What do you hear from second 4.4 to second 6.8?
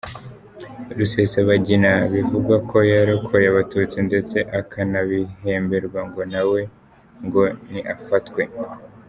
akanabihemberwa ngo nawe